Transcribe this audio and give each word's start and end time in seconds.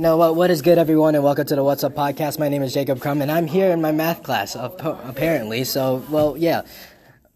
You 0.00 0.04
know 0.04 0.16
what? 0.16 0.34
What 0.34 0.50
is 0.50 0.62
good, 0.62 0.78
everyone, 0.78 1.14
and 1.14 1.22
welcome 1.22 1.44
to 1.44 1.54
the 1.54 1.62
What's 1.62 1.84
Up 1.84 1.94
podcast. 1.94 2.38
My 2.38 2.48
name 2.48 2.62
is 2.62 2.72
Jacob 2.72 3.02
Crumb, 3.02 3.20
and 3.20 3.30
I'm 3.30 3.46
here 3.46 3.70
in 3.70 3.82
my 3.82 3.92
math 3.92 4.22
class, 4.22 4.56
uh, 4.56 4.70
apparently. 5.04 5.62
So, 5.64 6.02
well, 6.08 6.38
yeah. 6.38 6.62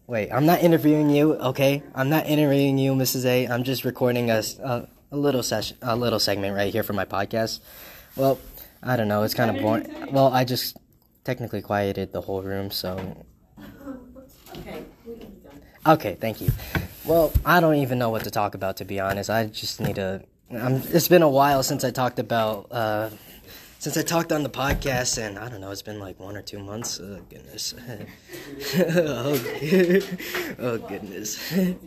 Wait, 0.07 0.31
I'm 0.31 0.47
not 0.47 0.63
interviewing 0.63 1.11
you, 1.11 1.35
okay? 1.35 1.83
I'm 1.93 2.09
not 2.09 2.25
interviewing 2.25 2.79
you, 2.79 2.93
Mrs. 2.93 3.23
A. 3.25 3.47
I'm 3.49 3.63
just 3.63 3.85
recording 3.85 4.31
a, 4.31 4.41
a, 4.61 4.63
uh, 4.63 4.85
a 5.11 5.15
little 5.15 5.43
session, 5.43 5.77
a 5.83 5.95
little 5.95 6.17
segment 6.17 6.55
right 6.55 6.73
here 6.73 6.81
for 6.81 6.93
my 6.93 7.05
podcast. 7.05 7.59
Well, 8.15 8.39
I 8.81 8.95
don't 8.95 9.09
know. 9.09 9.21
It's 9.21 9.35
kind 9.35 9.55
of 9.55 9.61
boring. 9.61 10.11
Well, 10.11 10.33
I 10.33 10.43
just 10.43 10.75
technically 11.23 11.61
quieted 11.61 12.13
the 12.13 12.21
whole 12.21 12.41
room, 12.41 12.71
so. 12.71 13.25
Okay. 14.57 14.83
Okay, 15.85 16.17
thank 16.19 16.41
you. 16.41 16.49
Well, 17.05 17.31
I 17.45 17.59
don't 17.59 17.75
even 17.75 17.99
know 17.99 18.09
what 18.09 18.23
to 18.23 18.31
talk 18.31 18.55
about, 18.55 18.77
to 18.77 18.85
be 18.85 18.99
honest. 18.99 19.29
I 19.29 19.45
just 19.45 19.79
need 19.79 19.97
to 19.97 20.23
I'm, 20.55 20.75
it's 20.75 21.07
been 21.07 21.21
a 21.21 21.29
while 21.29 21.63
since 21.63 21.83
I 21.83 21.91
talked 21.91 22.19
about 22.19 22.67
uh, 22.71 23.09
since 23.79 23.97
I 23.97 24.01
talked 24.01 24.31
on 24.31 24.43
the 24.43 24.49
podcast, 24.49 25.21
and 25.21 25.37
I 25.37 25.49
don't 25.49 25.61
know, 25.61 25.71
it's 25.71 25.81
been 25.81 25.99
like 25.99 26.19
one 26.19 26.35
or 26.35 26.41
two 26.41 26.59
months. 26.59 26.99
Oh 26.99 27.19
goodness. 27.29 27.73
oh, 28.77 29.39
oh 30.59 30.77
goodness. 30.79 31.49
the 31.49 31.77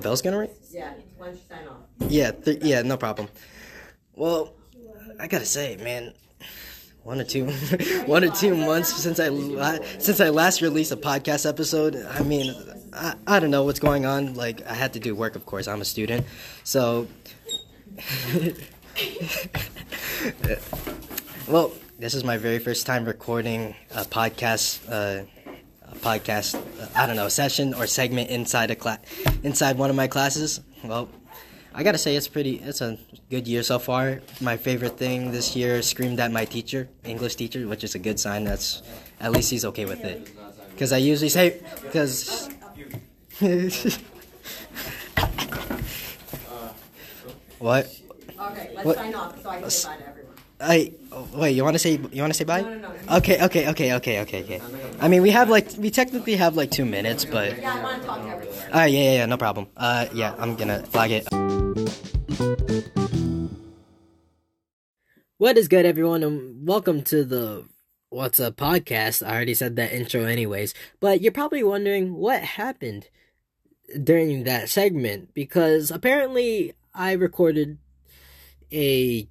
bell's 0.00 0.22
gonna 0.22 0.38
ring. 0.38 0.50
Yeah, 0.70 0.94
why 1.18 1.26
don't 1.26 1.34
you 1.34 1.40
sign 1.48 1.68
off? 1.68 2.10
Yeah, 2.10 2.30
th- 2.30 2.62
yeah, 2.62 2.82
no 2.82 2.96
problem. 2.96 3.28
Well, 4.14 4.54
I 5.20 5.26
gotta 5.26 5.46
say, 5.46 5.76
man, 5.76 6.14
one 7.04 7.20
or 7.20 7.24
two, 7.24 7.46
one 8.06 8.24
or 8.24 8.30
two 8.30 8.54
months 8.54 8.94
since 8.94 9.18
I 9.18 9.28
since 9.98 10.20
I 10.20 10.30
last 10.30 10.62
released 10.62 10.92
a 10.92 10.96
podcast 10.96 11.48
episode. 11.48 11.96
I 11.96 12.22
mean, 12.22 12.54
I, 12.92 13.14
I 13.26 13.40
don't 13.40 13.50
know 13.50 13.64
what's 13.64 13.80
going 13.80 14.06
on. 14.06 14.34
Like 14.34 14.64
I 14.66 14.74
had 14.74 14.92
to 14.94 15.00
do 15.00 15.14
work, 15.14 15.36
of 15.36 15.46
course. 15.46 15.66
I'm 15.68 15.80
a 15.80 15.84
student, 15.84 16.26
so. 16.64 17.08
well, 21.48 21.72
this 21.98 22.14
is 22.14 22.24
my 22.24 22.36
very 22.38 22.58
first 22.58 22.86
time 22.86 23.04
recording 23.04 23.74
a 23.94 24.04
podcast. 24.04 24.80
Uh, 24.88 25.24
a 25.90 25.94
podcast. 25.96 26.54
Uh, 26.54 26.88
I 26.96 27.06
don't 27.06 27.16
know, 27.16 27.28
session 27.28 27.74
or 27.74 27.86
segment 27.86 28.30
inside 28.30 28.70
a 28.70 28.76
class, 28.76 28.98
inside 29.42 29.76
one 29.76 29.90
of 29.90 29.96
my 29.96 30.06
classes. 30.06 30.60
Well, 30.84 31.08
I 31.74 31.82
gotta 31.82 31.98
say 31.98 32.16
it's 32.16 32.28
pretty. 32.28 32.56
It's 32.56 32.80
a 32.82 32.98
good 33.30 33.48
year 33.48 33.62
so 33.62 33.78
far. 33.78 34.20
My 34.40 34.56
favorite 34.56 34.98
thing 34.98 35.32
this 35.32 35.56
year 35.56 35.80
screamed 35.80 36.20
at 36.20 36.30
my 36.30 36.44
teacher, 36.44 36.88
English 37.04 37.36
teacher, 37.36 37.66
which 37.66 37.82
is 37.82 37.94
a 37.94 37.98
good 37.98 38.20
sign. 38.20 38.44
That's 38.44 38.82
at 39.20 39.32
least 39.32 39.50
he's 39.50 39.64
okay 39.64 39.86
with 39.86 40.04
it. 40.04 40.28
Because 40.70 40.92
I 40.92 40.98
usually 40.98 41.30
say, 41.30 41.60
because 41.80 42.48
what? 47.58 47.88
Okay, 48.38 48.70
let's 48.74 48.84
what? 48.84 48.96
sign 48.96 49.14
off 49.14 49.42
so 49.42 49.48
I 49.48 49.60
can 49.60 49.70
say 49.70 49.88
bye 49.88 49.96
to 49.96 50.08
everyone. 50.08 50.21
I 50.62 50.92
wait. 51.34 51.56
You 51.56 51.64
want 51.64 51.74
to 51.74 51.78
say 51.78 51.98
you 52.12 52.22
want 52.22 52.32
to 52.32 52.38
say 52.38 52.44
bye? 52.44 52.62
No, 52.62 52.74
no, 52.74 52.92
no. 52.92 53.16
Okay, 53.16 53.42
okay, 53.42 53.68
okay, 53.70 53.94
okay, 53.94 54.20
okay, 54.20 54.42
okay. 54.44 54.60
I 55.00 55.08
mean, 55.08 55.22
we 55.22 55.30
have 55.30 55.48
like 55.48 55.68
we 55.76 55.90
technically 55.90 56.36
have 56.36 56.56
like 56.56 56.70
two 56.70 56.84
minutes, 56.84 57.24
but. 57.24 57.58
Yeah, 57.58 57.74
I 57.74 57.82
want 57.82 58.02
to 58.02 58.06
talk 58.06 58.22
to 58.22 58.28
everyone. 58.28 58.56
All 58.72 58.80
right, 58.80 58.92
yeah, 58.92 59.02
yeah, 59.02 59.12
yeah, 59.12 59.26
no 59.26 59.36
problem. 59.36 59.66
Uh, 59.76 60.06
yeah, 60.14 60.34
I'm 60.38 60.54
gonna 60.54 60.82
flag 60.84 61.10
it. 61.10 61.28
What 65.38 65.58
is 65.58 65.66
good, 65.66 65.84
everyone, 65.84 66.22
and 66.22 66.64
welcome 66.66 67.02
to 67.02 67.24
the 67.24 67.66
What's 68.10 68.38
Up 68.38 68.56
podcast. 68.56 69.26
I 69.26 69.34
already 69.34 69.54
said 69.54 69.74
that 69.76 69.92
intro, 69.92 70.24
anyways, 70.24 70.74
but 71.00 71.20
you're 71.20 71.32
probably 71.32 71.64
wondering 71.64 72.14
what 72.14 72.40
happened 72.42 73.08
during 74.04 74.44
that 74.44 74.68
segment 74.68 75.34
because 75.34 75.90
apparently 75.90 76.74
I 76.94 77.12
recorded 77.12 77.78
a 78.70 79.26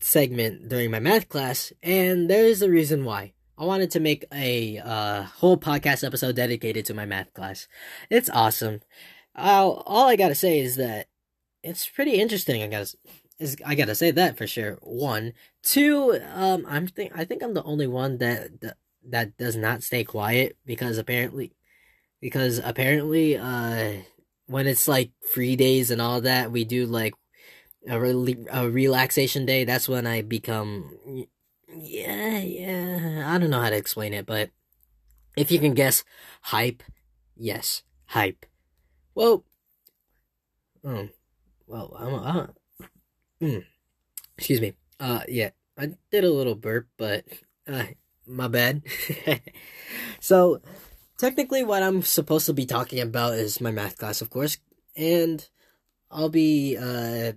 segment 0.00 0.68
during 0.68 0.90
my 0.90 1.00
math 1.00 1.28
class, 1.28 1.72
and 1.82 2.28
there's 2.30 2.62
a 2.62 2.70
reason 2.70 3.04
why. 3.04 3.32
I 3.58 3.64
wanted 3.64 3.90
to 3.92 4.00
make 4.00 4.26
a 4.32 4.78
uh, 4.78 5.22
whole 5.22 5.56
podcast 5.56 6.04
episode 6.04 6.36
dedicated 6.36 6.84
to 6.86 6.94
my 6.94 7.06
math 7.06 7.32
class. 7.32 7.68
It's 8.10 8.28
awesome. 8.28 8.80
I'll, 9.34 9.82
all 9.86 10.08
I 10.08 10.16
gotta 10.16 10.34
say 10.34 10.60
is 10.60 10.76
that 10.76 11.06
it's 11.62 11.88
pretty 11.88 12.12
interesting. 12.12 12.62
I 12.62 12.66
guess 12.66 12.94
is 13.38 13.56
I 13.64 13.74
gotta 13.74 13.94
say 13.94 14.10
that 14.10 14.36
for 14.36 14.46
sure. 14.46 14.78
One, 14.82 15.32
two. 15.62 16.18
Um, 16.32 16.64
I'm 16.68 16.86
think 16.86 17.12
I 17.14 17.24
think 17.24 17.42
I'm 17.42 17.54
the 17.54 17.62
only 17.62 17.86
one 17.86 18.18
that 18.18 18.60
that, 18.60 18.76
that 19.08 19.36
does 19.36 19.56
not 19.56 19.82
stay 19.82 20.04
quiet 20.04 20.56
because 20.64 20.98
apparently 20.98 21.52
because 22.20 22.60
apparently 22.62 23.36
uh 23.36 23.92
when 24.46 24.66
it's 24.66 24.88
like 24.88 25.10
free 25.34 25.56
days 25.56 25.90
and 25.90 26.00
all 26.00 26.20
that 26.22 26.50
we 26.50 26.64
do 26.64 26.86
like 26.86 27.14
a, 27.88 28.00
re- 28.00 28.46
a 28.50 28.68
relaxation 28.68 29.46
day 29.46 29.64
that's 29.64 29.88
when 29.88 30.06
i 30.06 30.22
become 30.22 30.98
yeah 31.68 32.38
yeah 32.38 33.24
i 33.26 33.38
don't 33.38 33.50
know 33.50 33.60
how 33.60 33.70
to 33.70 33.76
explain 33.76 34.14
it 34.14 34.26
but 34.26 34.50
if 35.36 35.50
you 35.50 35.58
can 35.58 35.74
guess 35.74 36.04
hype 36.42 36.82
yes 37.36 37.82
hype. 38.06 38.46
Well 39.14 39.44
um 40.84 41.10
well 41.66 41.96
i'm 41.98 42.14
uh, 42.14 42.46
mm, 43.42 43.64
excuse 44.38 44.60
me 44.60 44.74
uh 45.00 45.20
yeah 45.28 45.50
i 45.78 45.90
did 46.10 46.24
a 46.24 46.30
little 46.30 46.54
burp 46.54 46.86
but 46.96 47.24
uh 47.68 47.84
my 48.26 48.48
bad. 48.48 48.82
So 50.20 50.60
technically 51.18 51.62
what 51.62 51.82
I'm 51.82 52.02
supposed 52.02 52.46
to 52.46 52.52
be 52.52 52.66
talking 52.66 53.00
about 53.00 53.34
is 53.34 53.60
my 53.60 53.70
math 53.70 53.96
class, 53.98 54.20
of 54.20 54.30
course, 54.30 54.58
and 54.96 55.46
I'll 56.10 56.28
be 56.28 56.76
uh 56.76 57.32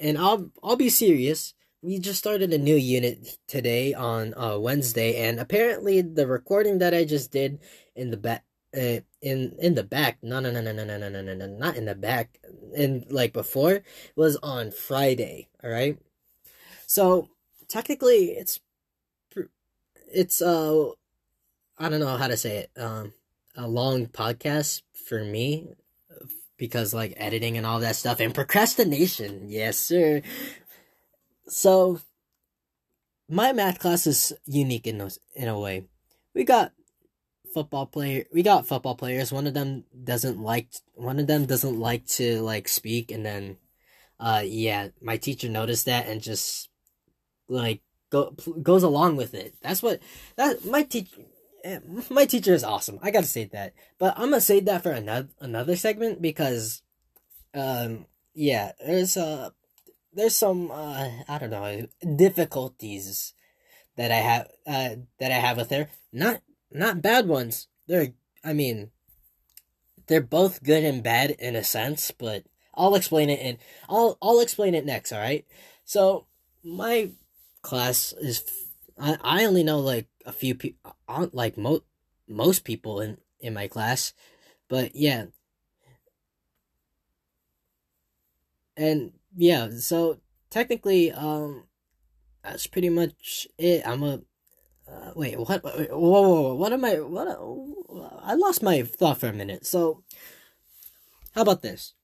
and 0.00 0.18
I'll 0.18 0.50
I'll 0.62 0.76
be 0.76 0.88
serious. 0.88 1.54
We 1.82 1.98
just 1.98 2.18
started 2.18 2.52
a 2.52 2.58
new 2.58 2.76
unit 2.76 3.38
today 3.46 3.94
on 3.94 4.34
uh 4.34 4.58
Wednesday 4.58 5.16
and 5.28 5.38
apparently 5.38 6.02
the 6.02 6.26
recording 6.26 6.78
that 6.78 6.94
I 6.94 7.04
just 7.04 7.30
did 7.30 7.60
in 7.94 8.10
the 8.10 8.16
back 8.16 8.44
uh, 8.76 9.00
in 9.22 9.56
in 9.58 9.74
the 9.74 9.84
back 9.84 10.18
no 10.22 10.40
no 10.40 10.50
no 10.50 10.60
no 10.60 10.72
no 10.72 10.84
no 10.84 10.98
no 10.98 11.08
no 11.08 11.22
no 11.22 11.34
no 11.34 11.46
not 11.46 11.76
in 11.76 11.84
the 11.84 11.94
back 11.94 12.38
and 12.76 13.06
like 13.10 13.32
before 13.32 13.82
was 14.16 14.36
on 14.42 14.70
Friday 14.70 15.48
all 15.62 15.70
right 15.70 15.98
so 16.86 17.30
technically 17.68 18.32
it's 18.32 18.60
it's 20.12 20.42
uh 20.42 20.90
I 21.78 21.88
don't 21.88 22.00
know 22.00 22.16
how 22.16 22.28
to 22.28 22.38
say 22.38 22.58
it. 22.58 22.70
Um, 22.80 23.12
a 23.54 23.68
long 23.68 24.06
podcast 24.06 24.82
for 24.94 25.22
me 25.22 25.68
because 26.56 26.94
like 26.94 27.14
editing 27.16 27.56
and 27.56 27.66
all 27.66 27.80
that 27.80 27.96
stuff 27.96 28.20
and 28.20 28.34
procrastination. 28.34 29.48
Yes, 29.48 29.78
sir. 29.78 30.22
So 31.48 32.00
my 33.28 33.52
math 33.52 33.78
class 33.78 34.06
is 34.06 34.32
unique 34.44 34.86
in 34.86 34.98
those, 34.98 35.18
in 35.34 35.48
a 35.48 35.58
way. 35.58 35.86
We 36.34 36.44
got 36.44 36.72
football 37.54 37.86
player 37.86 38.24
we 38.34 38.42
got 38.42 38.66
football 38.66 38.94
players. 38.94 39.32
One 39.32 39.46
of 39.46 39.54
them 39.54 39.84
doesn't 40.04 40.38
like 40.38 40.68
one 40.94 41.18
of 41.18 41.26
them 41.26 41.46
doesn't 41.46 41.78
like 41.78 42.06
to 42.06 42.42
like 42.42 42.68
speak 42.68 43.10
and 43.10 43.24
then 43.24 43.56
uh 44.20 44.42
yeah, 44.44 44.88
my 45.00 45.16
teacher 45.16 45.48
noticed 45.48 45.86
that 45.86 46.06
and 46.06 46.20
just 46.20 46.68
like 47.48 47.80
go 48.10 48.34
goes 48.62 48.82
along 48.82 49.16
with 49.16 49.32
it. 49.32 49.54
That's 49.62 49.82
what 49.82 50.00
that 50.36 50.66
my 50.66 50.82
teacher 50.82 51.16
my 52.10 52.24
teacher 52.26 52.54
is 52.54 52.64
awesome. 52.64 52.98
I 53.02 53.10
gotta 53.10 53.26
say 53.26 53.44
that. 53.46 53.74
But 53.98 54.14
I'm 54.16 54.30
gonna 54.30 54.40
say 54.40 54.60
that 54.60 54.82
for 54.82 54.92
another 54.92 55.28
another 55.40 55.76
segment 55.76 56.22
because, 56.22 56.82
um, 57.54 58.06
yeah, 58.34 58.72
there's 58.84 59.16
uh 59.16 59.50
there's 60.12 60.36
some 60.36 60.70
uh 60.70 61.10
I 61.28 61.38
don't 61.38 61.50
know 61.50 61.86
difficulties 62.16 63.34
that 63.96 64.10
I 64.12 64.16
have 64.16 64.48
uh 64.66 64.96
that 65.18 65.32
I 65.32 65.36
have 65.36 65.56
with 65.56 65.70
her. 65.70 65.88
Not 66.12 66.42
not 66.70 67.02
bad 67.02 67.26
ones. 67.26 67.68
They're 67.86 68.14
I 68.44 68.52
mean, 68.52 68.90
they're 70.06 70.20
both 70.20 70.62
good 70.62 70.84
and 70.84 71.02
bad 71.02 71.30
in 71.30 71.56
a 71.56 71.64
sense, 71.64 72.10
but 72.10 72.44
I'll 72.74 72.94
explain 72.94 73.30
it 73.30 73.40
and 73.40 73.58
I'll 73.88 74.18
I'll 74.22 74.40
explain 74.40 74.74
it 74.74 74.84
next. 74.86 75.12
All 75.12 75.18
right. 75.18 75.44
So 75.84 76.26
my 76.62 77.10
class 77.62 78.12
is 78.20 78.44
I 78.98 79.16
I 79.22 79.44
only 79.44 79.64
know 79.64 79.80
like 79.80 80.06
a 80.26 80.32
few 80.32 80.54
people, 80.54 80.96
aren't 81.08 81.34
like 81.34 81.56
mo- 81.56 81.84
most 82.28 82.64
people 82.64 83.00
in 83.00 83.18
in 83.40 83.54
my 83.54 83.68
class, 83.68 84.12
but 84.68 84.94
yeah. 84.94 85.26
And 88.76 89.12
yeah, 89.34 89.70
so 89.78 90.18
technically, 90.50 91.12
um, 91.12 91.64
that's 92.42 92.66
pretty 92.66 92.90
much 92.90 93.46
it. 93.56 93.86
I'm 93.86 94.02
a 94.02 94.20
uh, 94.88 95.12
wait, 95.16 95.38
what? 95.38 95.62
Whoa, 95.64 95.98
whoa, 95.98 96.42
whoa, 96.42 96.54
what 96.54 96.72
am 96.72 96.84
I? 96.84 96.94
What? 97.00 97.28
I 98.22 98.34
lost 98.34 98.62
my 98.62 98.82
thought 98.82 99.18
for 99.18 99.28
a 99.28 99.32
minute. 99.32 99.66
So, 99.66 100.04
how 101.34 101.42
about 101.42 101.62
this? 101.62 101.94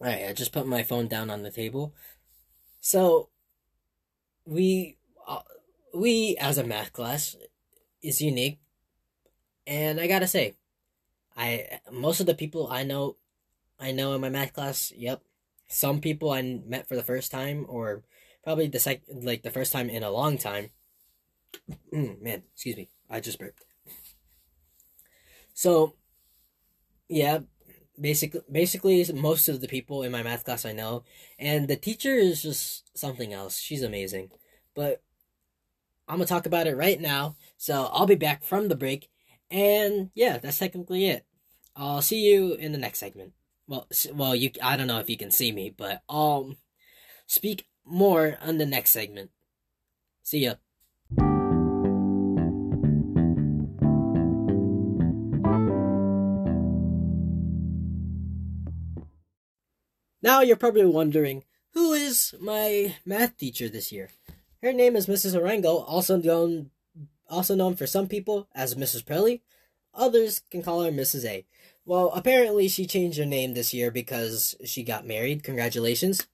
All 0.00 0.06
right, 0.08 0.26
I 0.28 0.32
just 0.32 0.52
put 0.52 0.66
my 0.66 0.82
phone 0.82 1.08
down 1.08 1.30
on 1.30 1.42
the 1.42 1.50
table. 1.50 1.94
So, 2.80 3.30
we 4.44 4.98
we 5.96 6.36
as 6.40 6.58
a 6.58 6.64
math 6.64 6.92
class 6.92 7.36
is 8.02 8.20
unique 8.20 8.58
and 9.66 10.00
i 10.00 10.06
gotta 10.06 10.28
say 10.28 10.54
i 11.36 11.80
most 11.90 12.20
of 12.20 12.26
the 12.26 12.34
people 12.34 12.68
i 12.70 12.82
know 12.82 13.16
i 13.80 13.92
know 13.92 14.14
in 14.14 14.20
my 14.20 14.28
math 14.28 14.52
class 14.52 14.92
yep 14.96 15.22
some 15.68 16.00
people 16.00 16.30
I 16.30 16.42
met 16.42 16.88
for 16.88 16.96
the 16.96 17.02
first 17.02 17.30
time, 17.30 17.66
or 17.68 18.02
probably 18.44 18.68
the 18.68 18.78
sec 18.78 19.02
like 19.08 19.42
the 19.42 19.50
first 19.50 19.72
time 19.72 19.90
in 19.90 20.02
a 20.02 20.10
long 20.10 20.38
time. 20.38 20.70
Mm, 21.92 22.20
man, 22.22 22.42
excuse 22.52 22.76
me, 22.76 22.90
I 23.10 23.20
just 23.20 23.38
burped. 23.38 23.64
So, 25.54 25.94
yeah, 27.08 27.40
basically, 27.98 28.42
basically, 28.50 29.04
most 29.14 29.48
of 29.48 29.60
the 29.60 29.68
people 29.68 30.02
in 30.02 30.12
my 30.12 30.22
math 30.22 30.44
class 30.44 30.64
I 30.64 30.72
know, 30.72 31.04
and 31.38 31.66
the 31.66 31.76
teacher 31.76 32.14
is 32.14 32.42
just 32.42 32.96
something 32.96 33.32
else. 33.32 33.58
She's 33.58 33.82
amazing, 33.82 34.30
but 34.74 35.02
I'm 36.08 36.18
gonna 36.18 36.26
talk 36.26 36.46
about 36.46 36.66
it 36.66 36.76
right 36.76 37.00
now. 37.00 37.36
So 37.56 37.88
I'll 37.92 38.06
be 38.06 38.14
back 38.14 38.44
from 38.44 38.68
the 38.68 38.76
break, 38.76 39.08
and 39.50 40.10
yeah, 40.14 40.38
that's 40.38 40.58
technically 40.58 41.06
it. 41.06 41.26
I'll 41.74 42.02
see 42.02 42.26
you 42.26 42.54
in 42.54 42.72
the 42.72 42.78
next 42.78 43.00
segment. 43.00 43.32
Well, 43.66 43.88
well, 44.14 44.34
you 44.34 44.50
I 44.62 44.76
don't 44.76 44.86
know 44.86 45.00
if 45.00 45.10
you 45.10 45.16
can 45.16 45.30
see 45.30 45.52
me, 45.52 45.74
but 45.76 46.02
I'll 46.08 46.54
speak 47.26 47.66
more 47.84 48.38
on 48.40 48.58
the 48.58 48.66
next 48.66 48.90
segment. 48.90 49.30
See 50.22 50.40
ya. 50.40 50.54
Now 60.22 60.40
you're 60.40 60.56
probably 60.56 60.84
wondering, 60.84 61.44
who 61.72 61.92
is 61.92 62.34
my 62.40 62.96
math 63.04 63.36
teacher 63.36 63.68
this 63.68 63.92
year? 63.92 64.10
Her 64.62 64.72
name 64.72 64.96
is 64.96 65.06
Mrs. 65.06 65.34
Arango, 65.34 65.84
also 65.86 66.16
known 66.16 66.70
also 67.28 67.54
known 67.54 67.74
for 67.74 67.86
some 67.86 68.06
people 68.06 68.48
as 68.54 68.74
Mrs. 68.74 69.04
Prelly. 69.04 69.40
Others 69.94 70.42
can 70.50 70.62
call 70.62 70.82
her 70.82 70.90
Mrs. 70.90 71.24
A. 71.24 71.44
Well, 71.84 72.10
apparently 72.14 72.68
she 72.68 72.86
changed 72.86 73.18
her 73.18 73.26
name 73.26 73.54
this 73.54 73.72
year 73.72 73.90
because 73.90 74.54
she 74.64 74.82
got 74.82 75.06
married. 75.06 75.42
Congratulations. 75.42 76.26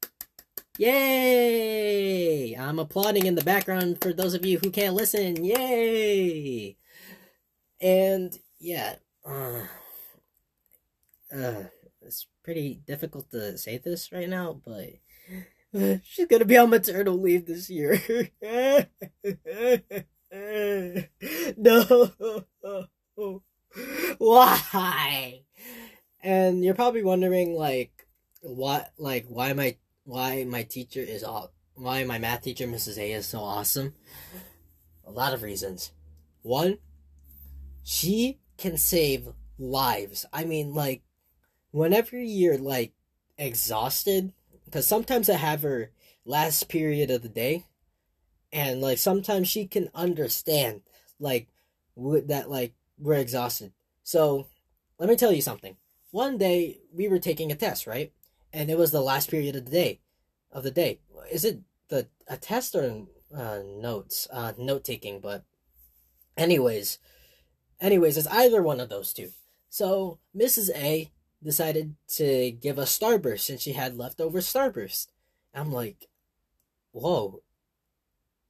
Yay! 0.79 2.55
I'm 2.55 2.79
applauding 2.79 3.27
in 3.27 3.35
the 3.35 3.45
background 3.45 3.99
for 4.01 4.13
those 4.13 4.33
of 4.35 4.47
you 4.47 4.59
who 4.59 4.71
can't 4.71 4.95
listen. 4.95 5.45
Yay! 5.45 6.77
And 7.81 8.39
yeah, 8.59 8.95
uh, 9.27 9.65
uh, 11.35 11.65
it's 12.01 12.27
pretty 12.43 12.81
difficult 12.87 13.31
to 13.33 13.59
say 13.59 13.77
this 13.77 14.11
right 14.13 14.29
now, 14.29 14.61
but 14.65 14.89
she's 16.03 16.27
gonna 16.27 16.45
be 16.45 16.59
on 16.59 16.71
maternal 16.71 17.19
leave 17.19 17.47
this 17.47 17.71
year. 17.71 18.01
no. 21.57 22.11
Why? 24.19 25.41
And 26.23 26.65
you're 26.65 26.75
probably 26.75 27.03
wondering 27.03 27.55
like 27.55 28.07
what 28.43 28.93
like 28.99 29.25
why 29.29 29.53
my 29.55 29.77
why 30.05 30.45
my 30.45 30.63
teacher 30.63 31.01
is 31.01 31.25
all 31.25 31.53
why 31.75 32.05
my 32.05 32.19
math 32.19 32.43
teacher 32.43 32.67
Mrs. 32.67 32.99
A 32.99 33.13
is 33.13 33.27
so 33.27 33.41
awesome. 33.41 33.95
A 35.07 35.11
lot 35.11 35.33
of 35.33 35.43
reasons. 35.43 35.93
One, 36.43 36.79
she 37.83 38.41
can 38.59 38.77
save 38.77 39.29
lives. 39.59 40.27
I 40.33 40.45
mean 40.45 40.75
like 40.75 41.03
whenever 41.71 42.19
you're 42.19 42.59
like 42.59 42.93
exhausted 43.39 44.35
because 44.73 44.87
sometimes 44.87 45.29
I 45.29 45.37
have 45.37 45.61
her 45.63 45.91
last 46.25 46.71
period 46.71 47.11
of 47.11 47.21
the 47.21 47.29
day 47.29 47.65
and 48.51 48.81
like 48.81 48.97
sometimes 48.97 49.47
she 49.47 49.67
can 49.67 49.91
understand 49.95 50.81
like 51.21 51.49
would 51.95 52.29
that 52.29 52.49
like 52.49 52.73
we're 52.99 53.15
exhausted. 53.15 53.73
So, 54.03 54.47
let 54.99 55.09
me 55.09 55.17
tell 55.17 55.33
you 55.33 55.43
something. 55.43 55.77
One 56.11 56.39
day 56.39 56.79
we 56.93 57.07
were 57.07 57.19
taking 57.19 57.53
a 57.53 57.55
test, 57.55 57.87
right? 57.87 58.13
And 58.53 58.71
it 58.71 58.79
was 58.79 58.93
the 58.93 59.03
last 59.03 59.31
period 59.31 59.57
of 59.57 59.67
the 59.67 59.71
day. 59.71 60.01
Of 60.51 60.63
the 60.63 60.71
day. 60.71 61.01
Is 61.31 61.45
it 61.45 61.61
the 61.89 62.09
a 62.27 62.39
test 62.39 62.75
or 62.75 63.05
uh, 63.37 63.61
notes? 63.65 64.27
Uh, 64.33 64.53
note 64.57 64.85
taking, 64.85 65.21
but 65.21 65.45
anyways, 66.37 66.99
anyways, 67.81 68.17
it's 68.17 68.27
either 68.29 68.63
one 68.63 68.81
of 68.81 68.89
those 68.89 69.13
two. 69.13 69.31
So 69.69 70.19
Mrs. 70.35 70.71
A 70.75 71.11
decided 71.43 71.95
to 72.17 72.53
give 72.53 72.79
us 72.79 72.97
Starburst 72.97 73.41
since 73.41 73.63
she 73.63 73.73
had 73.73 73.97
leftover 73.97 74.39
Starburst. 74.41 75.09
I'm 75.55 75.73
like, 75.73 76.09
whoa, 76.93 77.43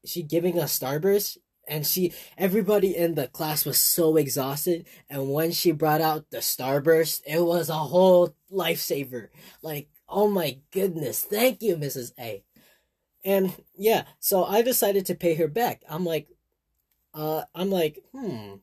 is 0.02 0.10
she 0.10 0.22
giving 0.22 0.58
us 0.58 0.78
Starburst? 0.78 1.38
and 1.68 1.86
she 1.86 2.12
everybody 2.36 2.96
in 2.96 3.14
the 3.14 3.28
class 3.28 3.64
was 3.64 3.78
so 3.78 4.16
exhausted. 4.16 4.86
And 5.08 5.32
when 5.32 5.52
she 5.52 5.72
brought 5.72 6.00
out 6.00 6.30
the 6.30 6.38
starburst 6.38 7.22
it 7.26 7.40
was 7.40 7.68
a 7.68 7.74
whole 7.74 8.34
lifesaver. 8.50 9.28
Like 9.62 9.88
oh 10.08 10.28
my 10.28 10.58
goodness. 10.70 11.22
Thank 11.22 11.62
you 11.62 11.76
mrs 11.76 12.12
a. 12.18 12.42
And 13.24 13.54
yeah 13.76 14.04
so 14.18 14.44
i 14.44 14.62
decided 14.62 15.06
to 15.06 15.14
pay 15.14 15.34
her 15.34 15.48
back. 15.48 15.82
I'm 15.88 16.04
like 16.04 16.28
uh 17.14 17.44
i'm 17.54 17.70
like 17.70 17.98
hmm. 18.12 18.54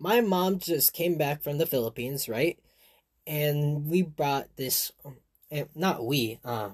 My 0.00 0.20
mom 0.20 0.60
just 0.60 0.92
came 0.92 1.18
back 1.18 1.42
from 1.42 1.58
the 1.58 1.66
philippines 1.66 2.28
right 2.28 2.58
and 3.28 3.86
we 3.86 4.02
brought 4.02 4.48
this 4.56 4.90
um, 5.04 5.16
not 5.76 6.04
we 6.04 6.40
uh 6.44 6.70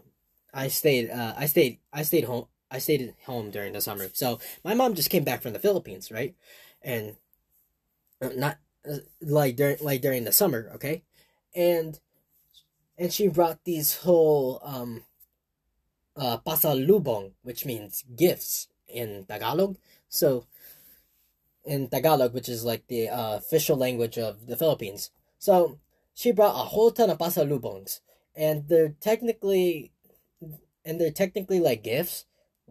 i 0.55 0.69
stayed 0.69 1.11
uh 1.11 1.35
i 1.37 1.47
stayed 1.47 1.79
i 1.93 2.03
stayed 2.03 2.25
home 2.25 2.47
I 2.75 2.79
stayed 2.79 3.03
at 3.03 3.15
home 3.25 3.53
during 3.53 3.73
the 3.73 3.81
summer. 3.81 4.09
So 4.15 4.41
my 4.65 4.75
mom 4.75 4.95
just 4.95 5.09
came 5.09 5.23
back 5.23 5.43
from 5.43 5.53
the 5.53 5.61
Philippines, 5.61 6.11
right? 6.11 6.35
And 6.83 7.15
uh, 8.21 8.31
not 8.35 8.59
uh, 8.89 8.99
like 9.21 9.55
during 9.55 9.77
like 9.81 10.03
during 10.03 10.25
the 10.25 10.33
summer, 10.33 10.73
okay? 10.75 11.05
And 11.55 12.01
and 12.99 13.13
she 13.13 13.29
brought 13.29 13.63
these 13.63 14.03
whole 14.03 14.61
um 14.65 15.05
uh 16.17 16.39
pasalubong, 16.39 17.33
which 17.43 17.65
means 17.65 18.03
gifts 18.17 18.67
in 18.89 19.25
Tagalog. 19.29 19.79
So 20.09 20.47
in 21.65 21.89
Tagalog, 21.89 22.35
which 22.35 22.49
is 22.49 22.65
like 22.65 22.89
the 22.89 23.09
uh, 23.09 23.37
official 23.37 23.77
language 23.77 24.19
of 24.19 24.49
the 24.49 24.57
Philippines. 24.57 25.11
So 25.39 25.79
she 26.15 26.33
brought 26.33 26.55
a 26.55 26.69
whole 26.69 26.91
ton 26.91 27.11
of 27.11 27.19
pasa 27.19 27.45
pasalubongs, 27.45 28.01
and 28.37 28.69
they're 28.69 28.95
technically 29.01 29.93
and 30.85 31.01
they're 31.01 31.11
technically 31.11 31.61
like 31.61 31.83
gifts, 31.83 32.25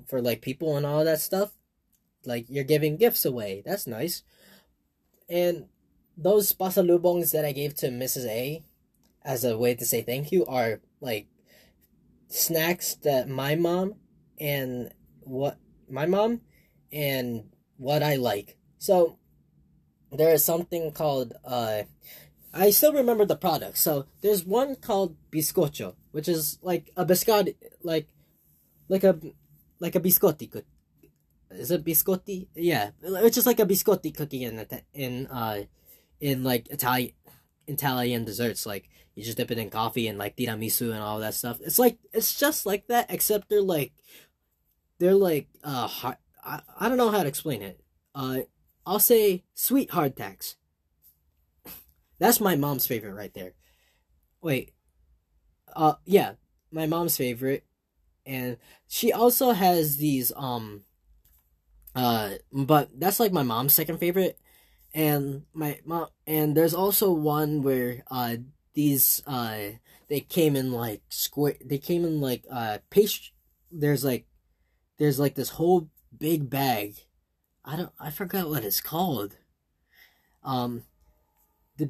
for 0.08 0.22
like 0.22 0.42
people 0.42 0.78
and 0.78 0.86
all 0.86 1.04
that 1.04 1.20
stuff. 1.20 1.52
Like 2.26 2.46
you're 2.50 2.64
giving 2.64 2.98
gifts 2.98 3.26
away. 3.26 3.62
That's 3.66 3.86
nice. 3.86 4.24
And 5.30 5.68
those 6.18 6.54
pasa 6.54 6.82
pasalubongs 6.82 7.32
that 7.32 7.46
I 7.46 7.52
gave 7.52 7.76
to 7.76 7.90
Mrs. 7.90 8.26
A 8.28 8.64
as 9.24 9.44
a 9.44 9.58
way 9.58 9.74
to 9.76 9.86
say 9.86 10.02
thank 10.02 10.32
you 10.32 10.46
are 10.46 10.82
like 11.00 11.28
snacks 12.28 12.96
that 12.96 13.30
my 13.30 13.56
mom 13.56 13.96
and 14.40 14.92
what 15.22 15.58
my 15.90 16.06
mom 16.06 16.42
and 16.92 17.46
what 17.78 18.04
I 18.04 18.16
like. 18.16 18.58
So 18.80 19.18
there 20.12 20.34
is 20.34 20.44
something 20.44 20.92
called 20.92 21.34
uh 21.46 21.84
I 22.54 22.70
still 22.70 22.94
remember 22.94 23.26
the 23.26 23.36
product. 23.36 23.78
So 23.78 24.06
there's 24.22 24.46
one 24.46 24.76
called 24.76 25.16
biscocho, 25.32 25.96
which 26.12 26.28
is 26.28 26.60
like 26.62 26.92
a 26.96 27.06
biscotti 27.06 27.56
like 27.84 28.08
like 28.90 29.04
a 29.04 29.20
like 29.80 29.96
a 29.96 30.00
biscotti 30.00 30.64
is 31.56 31.72
it 31.72 31.86
biscotti? 31.86 32.48
Yeah, 32.56 32.92
it's 33.02 33.36
just 33.36 33.48
like 33.48 33.60
a 33.60 33.66
biscotti 33.66 34.16
cookie 34.16 34.44
in 34.44 34.66
in 34.94 35.28
uh 35.28 35.64
in 36.20 36.44
like 36.44 36.70
Italian 36.70 37.12
Italian 37.68 38.26
desserts. 38.26 38.66
Like 38.66 38.90
you 39.16 39.24
just 39.24 39.38
dip 39.38 39.52
it 39.52 39.58
in 39.58 39.70
coffee 39.70 40.08
and 40.08 40.18
like 40.18 40.36
tiramisu 40.36 40.92
and 40.92 41.02
all 41.02 41.20
that 41.20 41.34
stuff. 41.34 41.60
It's 41.62 41.80
like 41.80 41.98
it's 42.12 42.38
just 42.40 42.66
like 42.66 42.88
that, 42.88 43.08
except 43.10 43.50
they're 43.50 43.62
like 43.62 43.94
they're 45.00 45.16
like 45.16 45.48
uh 45.64 45.88
hard, 45.88 46.18
I 46.44 46.62
I 46.80 46.90
don't 46.90 46.98
know 46.98 47.12
how 47.12 47.24
to 47.24 47.30
explain 47.30 47.62
it. 47.62 47.80
Uh, 48.16 48.40
I'll 48.86 49.00
say 49.00 49.44
sweet 49.54 49.92
hardtacks. 49.92 50.56
That's 52.24 52.40
my 52.40 52.56
mom's 52.56 52.88
favorite 52.88 53.16
right 53.16 53.34
there. 53.34 53.52
Wait. 54.42 54.72
Uh, 55.76 55.96
yeah, 56.06 56.36
my 56.72 56.86
mom's 56.88 57.18
favorite 57.18 57.66
and 58.26 58.56
she 58.88 59.12
also 59.12 59.52
has 59.52 59.98
these 59.98 60.32
um 60.38 60.86
uh 61.96 62.36
but 62.54 62.90
that's 62.98 63.20
like 63.20 63.34
my 63.34 63.44
mom's 63.44 63.74
second 63.74 63.98
favorite 63.98 64.40
and 64.94 65.44
my 65.54 65.78
mom 65.86 66.08
and 66.26 66.56
there's 66.56 66.74
also 66.74 67.12
one 67.12 67.62
where 67.62 68.04
uh 68.10 68.38
these 68.74 69.22
uh 69.28 69.58
they 70.08 70.22
came 70.22 70.56
in 70.56 70.72
like 70.72 71.02
square 71.10 71.56
they 71.66 71.78
came 71.78 72.06
in 72.06 72.22
like 72.22 72.46
uh 72.50 72.78
paste 72.90 73.34
there's 73.70 74.06
like 74.06 74.26
there's 74.98 75.20
like 75.20 75.36
this 75.36 75.50
whole 75.50 75.90
big 76.18 76.50
bag 76.50 76.96
i 77.66 77.76
don't 77.76 77.92
i 78.00 78.10
forgot 78.10 78.50
what 78.50 78.64
it's 78.64 78.82
called 78.82 79.36
um 80.44 80.84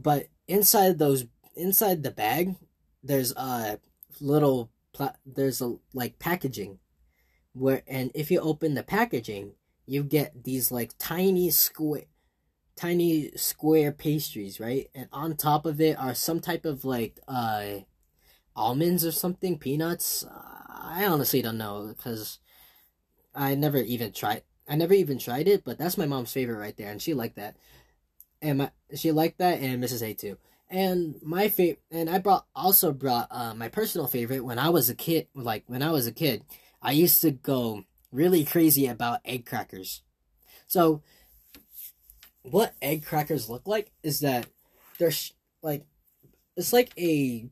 but 0.01 0.27
inside 0.47 0.97
those 0.97 1.25
inside 1.55 2.03
the 2.03 2.11
bag 2.11 2.55
there's 3.03 3.31
a 3.35 3.79
little 4.19 4.71
pla- 4.93 5.15
there's 5.25 5.61
a 5.61 5.75
like 5.93 6.19
packaging 6.19 6.79
where 7.53 7.83
and 7.87 8.11
if 8.15 8.31
you 8.31 8.39
open 8.39 8.73
the 8.73 8.83
packaging 8.83 9.53
you 9.85 10.03
get 10.03 10.43
these 10.43 10.71
like 10.71 10.91
tiny 10.97 11.49
square 11.49 12.05
tiny 12.75 13.29
square 13.35 13.91
pastries 13.91 14.59
right 14.59 14.89
and 14.95 15.07
on 15.11 15.35
top 15.35 15.65
of 15.65 15.79
it 15.79 15.97
are 15.99 16.15
some 16.15 16.39
type 16.39 16.65
of 16.65 16.83
like 16.83 17.19
uh 17.27 17.79
almonds 18.55 19.05
or 19.05 19.11
something, 19.11 19.57
peanuts. 19.57 20.25
I 20.69 21.05
honestly 21.05 21.41
don't 21.41 21.57
know 21.57 21.93
because 21.95 22.39
I 23.33 23.55
never 23.55 23.77
even 23.77 24.11
tried. 24.11 24.43
I 24.67 24.75
never 24.75 24.93
even 24.93 25.17
tried 25.17 25.47
it, 25.47 25.63
but 25.63 25.77
that's 25.77 25.97
my 25.97 26.05
mom's 26.05 26.31
favorite 26.31 26.57
right 26.57 26.77
there, 26.77 26.91
and 26.91 27.01
she 27.01 27.13
liked 27.13 27.35
that. 27.35 27.57
And 28.43 28.59
my 28.59 28.71
she 28.93 29.11
liked 29.11 29.39
that, 29.39 29.59
and 29.61 29.83
Mrs. 29.83 30.03
A 30.03 30.13
too. 30.13 30.37
And 30.69 31.15
my 31.23 31.47
favorite, 31.47 31.81
and 31.89 32.09
I 32.09 32.17
brought 32.17 32.45
also 32.55 32.91
brought 32.91 33.27
uh, 33.31 33.53
my 33.53 33.69
personal 33.69 34.05
favorite 34.05 34.41
when 34.41 34.59
I 34.59 34.69
was 34.69 34.89
a 34.89 34.95
kid. 34.95 35.27
Like 35.33 35.63
when 35.67 35.81
I 35.81 35.91
was 35.91 36.05
a 36.07 36.11
kid, 36.11 36.43
I 36.81 36.91
used 36.91 37.21
to 37.21 37.31
go 37.31 37.85
really 38.11 38.43
crazy 38.43 38.85
about 38.85 39.21
egg 39.23 39.45
crackers. 39.45 40.01
So, 40.67 41.01
what 42.41 42.75
egg 42.81 43.05
crackers 43.05 43.49
look 43.49 43.65
like 43.65 43.91
is 44.03 44.19
that 44.19 44.47
they're 44.99 45.11
sh- 45.11 45.31
like 45.61 45.85
it's 46.57 46.73
like 46.73 46.91
a 46.97 47.47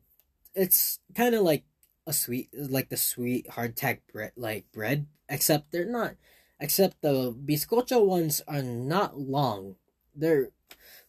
it's 0.54 0.98
kind 1.14 1.34
of 1.34 1.42
like 1.42 1.64
a 2.06 2.12
sweet 2.12 2.50
like 2.52 2.90
the 2.90 2.96
sweet 2.96 3.48
hardtack 3.48 4.00
bread 4.12 4.32
like 4.36 4.70
bread 4.72 5.06
except 5.28 5.72
they're 5.72 5.86
not 5.86 6.14
except 6.60 7.00
the 7.00 7.32
bizcocho 7.32 8.04
ones 8.04 8.42
are 8.46 8.62
not 8.62 9.18
long 9.18 9.76
they're 10.14 10.50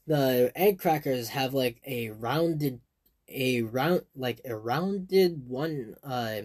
the 0.05 0.51
egg 0.55 0.79
crackers 0.79 1.29
have 1.29 1.53
like 1.53 1.81
a 1.85 2.09
rounded 2.09 2.81
a 3.29 3.61
round 3.61 4.01
like 4.15 4.41
a 4.45 4.55
rounded 4.55 5.47
one 5.47 5.95
uh 6.03 6.41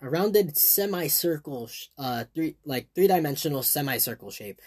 a 0.00 0.10
rounded 0.10 0.56
semicircle 0.56 1.68
uh 1.96 2.24
three 2.34 2.56
like 2.64 2.88
three-dimensional 2.94 3.62
semicircle 3.62 4.30
shape. 4.30 4.60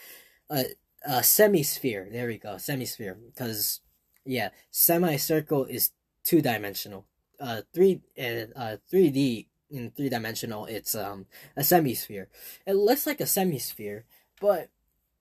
Uh 0.50 0.64
a 1.04 1.24
semisphere. 1.24 2.08
There 2.12 2.28
we 2.28 2.38
go. 2.38 2.58
Semisphere. 2.58 3.18
Because 3.26 3.82
yeah 4.26 4.50
semicircle 4.72 5.66
is 5.66 5.92
two-dimensional. 6.24 7.06
Uh 7.40 7.62
three 7.74 8.02
uh, 8.18 8.46
uh 8.56 8.78
3d 8.92 9.48
in 9.72 9.92
three-dimensional 9.92 10.66
it's 10.66 10.96
um 10.96 11.26
a 11.56 11.64
semisphere. 11.64 12.30
It 12.66 12.74
looks 12.74 13.06
like 13.06 13.22
a 13.22 13.28
semisphere 13.28 14.06
but 14.40 14.70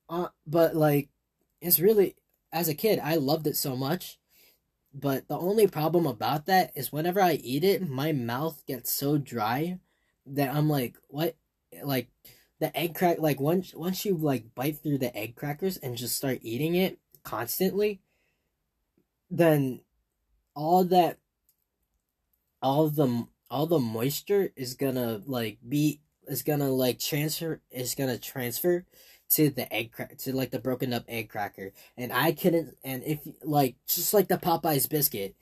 uh 0.09 0.29
but 0.47 0.75
like 0.75 1.09
it's 1.61 1.79
really 1.79 2.17
as 2.53 2.69
a 2.69 2.75
kid 2.75 3.01
i 3.03 3.17
loved 3.17 3.47
it 3.47 3.57
so 3.57 3.77
much. 3.77 4.19
But 4.93 5.29
the 5.29 5.39
only 5.39 5.69
problem 5.69 6.05
about 6.05 6.47
that 6.47 6.73
is 6.75 6.93
whenever 6.93 7.21
i 7.21 7.35
eat 7.35 7.63
it 7.65 7.89
my 7.89 8.13
mouth 8.13 8.65
gets 8.67 8.91
so 8.91 9.19
dry 9.19 9.79
that 10.27 10.55
i'm 10.55 10.69
like 10.69 10.97
what? 11.09 11.37
Like 11.83 12.09
the 12.59 12.77
egg 12.77 12.95
crack 12.95 13.19
like 13.19 13.41
once 13.41 13.75
once 13.75 14.05
you 14.05 14.17
like 14.17 14.55
bite 14.55 14.79
through 14.79 14.99
the 14.99 15.17
egg 15.17 15.37
crackers 15.37 15.77
and 15.79 15.97
just 15.97 16.17
start 16.17 16.41
eating 16.43 16.75
it 16.75 16.99
constantly 17.23 18.01
then 19.31 19.81
all 20.55 20.85
that 20.85 21.19
all 22.63 22.89
the 22.89 23.27
all 23.51 23.67
the 23.67 23.79
moisture 23.79 24.53
is 24.57 24.75
gonna 24.75 25.23
like 25.27 25.59
be 25.67 26.01
is 26.27 26.43
gonna 26.43 26.71
like 26.71 26.99
transfer 26.99 27.61
is 27.71 27.95
gonna 27.95 28.19
transfer 28.19 28.85
to 29.31 29.49
the 29.49 29.73
egg 29.73 29.93
crack 29.93 30.17
to 30.19 30.35
like 30.35 30.51
the 30.51 30.59
broken 30.59 30.93
up 30.93 31.05
egg 31.09 31.29
cracker. 31.29 31.73
And 31.97 32.13
i 32.13 32.33
couldn't 32.33 32.77
and 32.85 33.03
if 33.05 33.21
like 33.43 33.77
just 33.87 34.13
like 34.13 34.29
the 34.29 34.37
popeyes 34.37 34.89
biscuit 34.89 35.35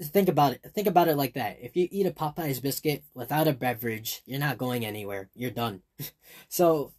think 0.00 0.28
about 0.28 0.52
it 0.52 0.62
think 0.74 0.86
about 0.86 1.08
it 1.08 1.16
like 1.16 1.34
that. 1.34 1.58
If 1.60 1.76
you 1.76 1.88
eat 1.90 2.06
a 2.06 2.10
popeyes 2.10 2.60
biscuit 2.60 3.04
without 3.14 3.48
a 3.48 3.52
beverage 3.52 4.22
you're 4.26 4.40
not 4.40 4.58
going 4.58 4.84
anywhere. 4.84 5.28
You're 5.34 5.50
done. 5.50 5.82
So 6.48 6.92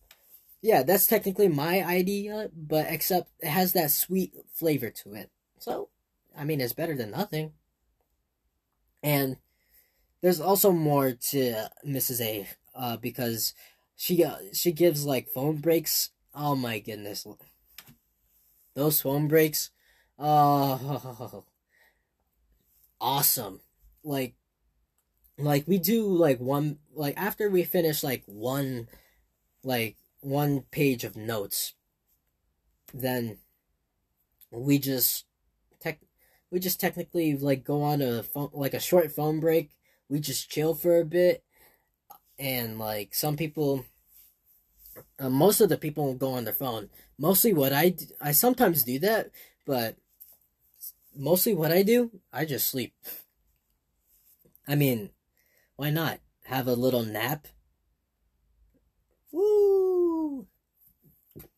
yeah 0.61 0.83
that's 0.83 1.07
technically 1.07 1.47
my 1.47 1.83
idea 1.83 2.49
but 2.55 2.85
except 2.89 3.29
it 3.39 3.49
has 3.49 3.73
that 3.73 3.91
sweet 3.91 4.33
flavor 4.53 4.89
to 4.89 5.13
it. 5.13 5.29
So 5.59 5.89
i 6.37 6.43
mean 6.43 6.61
it's 6.61 6.73
better 6.73 6.95
than 6.95 7.11
nothing. 7.11 7.53
And 9.01 9.37
there's 10.21 10.41
also 10.41 10.71
more 10.71 11.11
to 11.11 11.69
mrs 11.85 12.21
a 12.21 12.47
uh, 12.75 12.97
because 12.97 13.53
she 13.95 14.23
uh, 14.23 14.37
she 14.53 14.71
gives 14.71 15.05
like 15.05 15.29
phone 15.29 15.57
breaks. 15.57 16.09
Oh 16.33 16.55
my 16.55 16.79
goodness. 16.79 17.25
Those 18.73 19.01
phone 19.01 19.27
breaks. 19.27 19.71
Oh 20.19 21.43
awesome. 23.01 23.61
Like 24.03 24.35
like 25.37 25.67
we 25.67 25.77
do 25.77 26.07
like 26.07 26.39
one 26.39 26.79
like 26.93 27.15
after 27.17 27.49
we 27.49 27.63
finish 27.63 28.03
like 28.03 28.23
one 28.25 28.87
like 29.63 29.97
one 30.21 30.61
page 30.71 31.03
of 31.03 31.17
notes 31.17 31.73
then 32.93 33.37
we 34.51 34.79
just 34.79 35.25
tech 35.79 35.99
we 36.51 36.59
just 36.59 36.79
technically 36.79 37.35
like 37.37 37.63
go 37.63 37.81
on 37.81 38.01
a 38.01 38.23
phone 38.23 38.49
like 38.53 38.73
a 38.73 38.79
short 38.79 39.11
phone 39.11 39.39
break. 39.39 39.71
We 40.07 40.19
just 40.19 40.49
chill 40.49 40.75
for 40.75 40.99
a 40.99 41.05
bit 41.05 41.43
and 42.37 42.77
like 42.79 43.13
some 43.13 43.35
people 43.35 43.85
uh, 45.19 45.29
most 45.29 45.61
of 45.61 45.69
the 45.69 45.77
people 45.77 46.13
go 46.13 46.31
on 46.31 46.43
their 46.43 46.53
phone 46.53 46.89
mostly 47.17 47.53
what 47.53 47.73
i 47.73 47.89
do, 47.89 48.05
i 48.21 48.31
sometimes 48.31 48.83
do 48.83 48.99
that 48.99 49.31
but 49.65 49.95
mostly 51.15 51.53
what 51.53 51.71
I 51.71 51.83
do, 51.83 52.11
I 52.31 52.45
just 52.45 52.67
sleep. 52.67 52.93
I 54.67 54.75
mean, 54.75 55.11
why 55.75 55.89
not? 55.89 56.19
Have 56.45 56.67
a 56.67 56.73
little 56.73 57.03
nap? 57.03 57.47
Woo! 59.31 60.47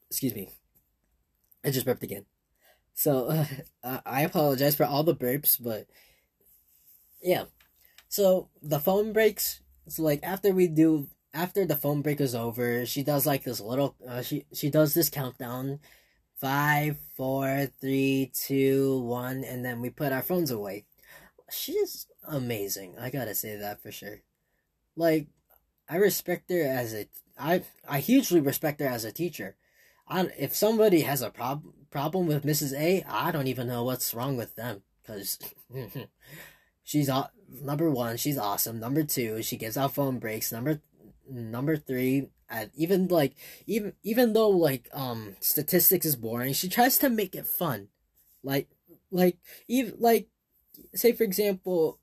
Excuse 0.10 0.36
me. 0.36 0.50
I 1.64 1.72
just 1.72 1.86
burped 1.86 2.04
again. 2.04 2.26
So, 2.94 3.46
uh, 3.84 4.00
I 4.06 4.22
apologize 4.22 4.76
for 4.76 4.86
all 4.86 5.04
the 5.04 5.16
burps, 5.16 5.62
but 5.62 5.88
yeah. 7.22 7.46
So, 8.08 8.50
the 8.62 8.80
phone 8.80 9.12
breaks. 9.12 9.62
So, 9.88 10.04
like, 10.04 10.22
after 10.24 10.52
we 10.52 10.68
do, 10.68 11.08
after 11.34 11.66
the 11.66 11.76
phone 11.76 12.02
break 12.02 12.22
is 12.22 12.36
over, 12.36 12.86
she 12.86 13.04
does 13.04 13.26
like 13.26 13.44
this 13.44 13.60
little, 13.60 13.96
uh, 14.08 14.22
she, 14.22 14.46
she 14.54 14.70
does 14.70 14.94
this 14.94 15.10
countdown 15.10 15.80
five, 16.40 16.98
four, 17.16 17.68
three, 17.82 18.32
two, 18.34 19.00
one, 19.02 19.44
and 19.44 19.66
then 19.66 19.82
we 19.82 19.90
put 19.90 20.12
our 20.12 20.22
phones 20.22 20.52
away. 20.52 20.86
She's 21.52 22.08
amazing. 22.28 22.96
I 23.00 23.10
gotta 23.10 23.34
say 23.34 23.56
that 23.56 23.82
for 23.82 23.92
sure. 23.92 24.22
Like, 24.96 25.28
I 25.90 25.98
respect 25.98 26.52
her 26.52 26.62
as 26.64 26.94
a 26.94 27.08
I 27.40 27.64
I 27.88 28.00
hugely 28.00 28.40
respect 28.42 28.82
her 28.82 28.88
as 28.88 29.06
a 29.06 29.12
teacher. 29.12 29.56
I, 30.08 30.30
if 30.38 30.56
somebody 30.56 31.02
has 31.02 31.22
a 31.22 31.30
prob- 31.30 31.64
problem 31.92 32.28
with 32.28 32.46
Mrs. 32.46 32.74
A, 32.78 33.04
I 33.08 33.32
don't 33.32 33.48
even 33.48 33.68
know 33.68 33.84
what's 33.84 34.14
wrong 34.14 34.38
with 34.38 34.56
them 34.56 34.84
because 35.02 35.38
she's 36.84 37.10
number 37.50 37.90
one, 37.90 38.18
she's 38.18 38.38
awesome. 38.38 38.80
Number 38.80 39.04
two, 39.04 39.42
she 39.42 39.58
gives 39.58 39.78
out 39.78 39.94
phone 39.94 40.20
breaks. 40.20 40.52
Number 40.52 40.82
number 41.30 41.78
three, 41.78 42.30
at 42.50 42.72
even 42.76 43.08
like 43.08 43.34
even 43.66 43.94
even 44.04 44.34
though 44.34 44.50
like 44.50 44.90
um 44.94 45.36
statistics 45.40 46.06
is 46.06 46.16
boring, 46.16 46.54
she 46.54 46.70
tries 46.70 46.98
to 47.00 47.10
make 47.10 47.36
it 47.36 47.46
fun. 47.46 47.88
Like 48.44 48.70
like 49.12 49.38
even 49.68 49.96
like 50.00 50.28
say 50.94 51.12
for 51.12 51.24
example 51.24 52.00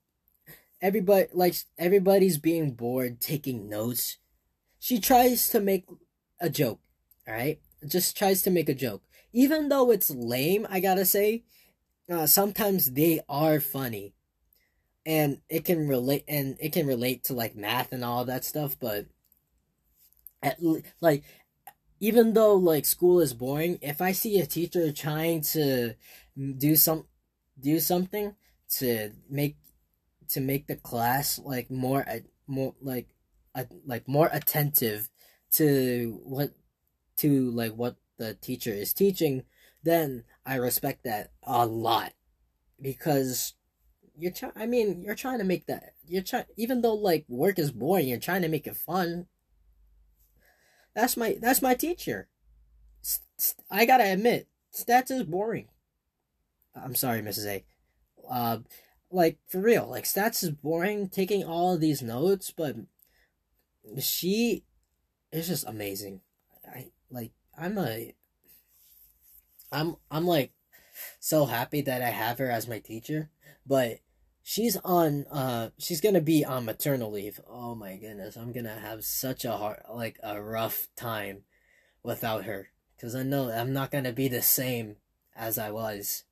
everybody 0.81 1.27
like 1.33 1.55
everybody's 1.77 2.37
being 2.37 2.71
bored 2.71 3.21
taking 3.21 3.69
notes. 3.69 4.17
She 4.79 4.99
tries 4.99 5.49
to 5.49 5.59
make 5.59 5.85
a 6.39 6.49
joke, 6.49 6.79
alright? 7.27 7.59
Just 7.87 8.17
tries 8.17 8.41
to 8.43 8.51
make 8.51 8.69
a 8.69 8.75
joke. 8.75 9.01
Even 9.33 9.69
though 9.69 9.91
it's 9.91 10.09
lame, 10.09 10.67
I 10.69 10.79
gotta 10.79 11.05
say, 11.05 11.43
uh, 12.09 12.27
sometimes 12.27 12.91
they 12.91 13.21
are 13.27 13.59
funny. 13.59 14.14
And 15.05 15.41
it 15.49 15.65
can 15.65 15.87
relate 15.87 16.23
and 16.27 16.57
it 16.59 16.73
can 16.73 16.87
relate 16.87 17.25
to 17.25 17.33
like 17.33 17.55
math 17.55 17.91
and 17.91 18.03
all 18.03 18.25
that 18.25 18.43
stuff, 18.43 18.75
but 18.79 19.05
at 20.41 20.59
like 21.01 21.23
even 21.99 22.33
though 22.33 22.55
like 22.55 22.85
school 22.85 23.19
is 23.19 23.33
boring 23.33 23.79
if 23.81 24.01
i 24.01 24.11
see 24.11 24.39
a 24.39 24.45
teacher 24.45 24.91
trying 24.91 25.41
to 25.41 25.93
do 26.57 26.75
some 26.75 27.05
do 27.59 27.79
something 27.79 28.35
to 28.69 29.11
make 29.29 29.57
to 30.27 30.39
make 30.41 30.67
the 30.67 30.75
class 30.75 31.39
like 31.39 31.69
more 31.71 32.05
more 32.47 32.75
like 32.81 33.07
uh, 33.55 33.63
like 33.85 34.07
more 34.07 34.29
attentive 34.31 35.09
to 35.51 36.19
what 36.23 36.51
to 37.17 37.49
like 37.51 37.73
what 37.73 37.95
the 38.17 38.33
teacher 38.35 38.71
is 38.71 38.93
teaching 38.93 39.43
then 39.83 40.23
i 40.45 40.55
respect 40.55 41.03
that 41.03 41.31
a 41.43 41.65
lot 41.65 42.13
because 42.81 43.53
you're 44.17 44.31
trying 44.31 44.53
i 44.55 44.65
mean 44.65 45.01
you're 45.03 45.15
trying 45.15 45.39
to 45.39 45.43
make 45.43 45.65
that 45.65 45.93
you're 46.07 46.23
trying 46.23 46.45
even 46.55 46.81
though 46.81 46.93
like 46.93 47.25
work 47.27 47.59
is 47.59 47.71
boring 47.71 48.07
you're 48.07 48.19
trying 48.19 48.41
to 48.41 48.47
make 48.47 48.67
it 48.67 48.77
fun 48.77 49.27
that's 50.95 51.17
my 51.17 51.37
that's 51.39 51.61
my 51.61 51.75
teacher. 51.75 52.29
I 53.69 53.85
gotta 53.85 54.11
admit, 54.11 54.47
stats 54.73 55.11
is 55.11 55.23
boring. 55.23 55.67
I'm 56.73 56.95
sorry, 56.95 57.21
Mrs. 57.21 57.45
A. 57.45 57.63
Uh, 58.27 58.59
like 59.11 59.37
for 59.45 59.59
real, 59.59 59.87
like 59.87 60.05
stats 60.05 60.41
is 60.41 60.51
boring. 60.51 61.09
Taking 61.09 61.43
all 61.43 61.73
of 61.73 61.81
these 61.81 62.01
notes, 62.01 62.51
but 62.55 62.77
she 63.99 64.63
is 65.31 65.49
just 65.49 65.67
amazing. 65.67 66.21
I 66.65 66.87
like. 67.11 67.31
I'm 67.57 67.77
a. 67.77 68.13
I'm 69.71 69.97
I'm 70.09 70.25
like 70.25 70.53
so 71.19 71.45
happy 71.45 71.81
that 71.81 72.01
I 72.01 72.09
have 72.09 72.37
her 72.37 72.49
as 72.49 72.69
my 72.69 72.79
teacher, 72.79 73.29
but 73.67 73.99
she's 74.47 74.77
on 74.85 75.25
uh 75.31 75.71
she's 75.79 75.99
gonna 75.99 76.21
be 76.21 76.45
on 76.45 76.65
maternal 76.65 77.11
leave. 77.11 77.41
Oh 77.49 77.73
my 77.73 77.95
goodness, 77.95 78.35
I'm 78.35 78.51
gonna 78.51 78.79
have 78.79 79.03
such 79.03 79.43
a 79.43 79.57
hard 79.57 79.81
like 79.91 80.19
a 80.21 80.39
rough 80.39 80.87
time 80.95 81.41
without 82.03 82.45
her 82.45 82.69
because 82.95 83.15
I 83.15 83.23
know 83.23 83.49
I'm 83.49 83.73
not 83.73 83.89
gonna 83.89 84.13
be 84.13 84.27
the 84.27 84.43
same 84.43 84.97
as 85.35 85.57
I 85.57 85.71
was. 85.71 86.25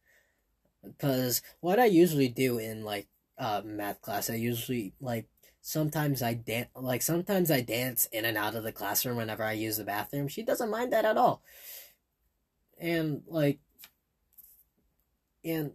Because 0.83 1.41
what 1.59 1.79
I 1.79 1.85
usually 1.85 2.27
do 2.29 2.59
in 2.59 2.83
like 2.85 3.07
uh 3.39 3.63
math 3.65 3.99
class, 4.01 4.29
I 4.29 4.35
usually 4.35 4.93
like 5.01 5.27
sometimes 5.61 6.21
I 6.21 6.35
dance 6.35 6.69
like 6.75 7.01
sometimes 7.01 7.49
I 7.49 7.61
dance 7.61 8.05
in 8.11 8.25
and 8.25 8.37
out 8.37 8.53
of 8.53 8.63
the 8.63 8.71
classroom 8.71 9.17
whenever 9.17 9.43
I 9.43 9.53
use 9.53 9.77
the 9.77 9.85
bathroom. 9.85 10.27
She 10.27 10.43
doesn't 10.43 10.69
mind 10.69 10.93
that 10.93 11.05
at 11.05 11.17
all. 11.17 11.41
And 12.79 13.23
like 13.25 13.59
and 15.43 15.71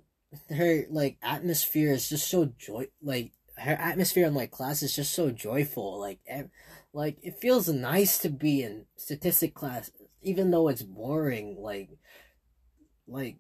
her 0.51 0.85
like 0.91 1.17
atmosphere 1.23 1.93
is 1.93 2.09
just 2.09 2.29
so 2.29 2.53
joy 2.59 2.87
like 3.03 3.33
her 3.57 3.73
atmosphere 3.73 4.27
in 4.27 4.35
like 4.35 4.51
class 4.51 4.83
is 4.83 4.95
just 4.95 5.13
so 5.15 5.31
joyful 5.31 5.99
like 5.99 6.21
ev- 6.27 6.51
like 6.93 7.17
it 7.23 7.41
feels 7.41 7.69
nice 7.69 8.19
to 8.19 8.29
be 8.29 8.63
in 8.63 8.85
statistic 8.97 9.55
class 9.55 9.91
even 10.23 10.51
though 10.51 10.69
it's 10.69 10.83
boring 10.83 11.57
like 11.59 11.91
like 13.07 13.39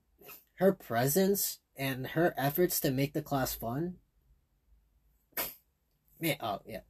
her 0.56 0.72
presence 0.72 1.58
and 1.76 2.08
her 2.08 2.34
efforts 2.36 2.80
to 2.80 2.90
make 2.90 3.12
the 3.12 3.22
class 3.22 3.54
fun. 3.54 3.94
Man 6.20 6.36
oh 6.40 6.60
yeah. 6.66 6.80